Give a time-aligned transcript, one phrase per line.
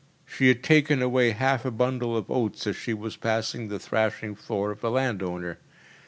[0.25, 4.33] She had taken away half a bundle of oats as she was passing the thrashing
[4.33, 5.59] floor of a landowner.